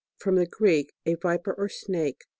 From 0.17 0.35
the 0.37 0.47
Greek. 0.47 0.93
A 1.05 1.13
viper 1.13 1.53
or 1.53 1.69
snake. 1.69 2.23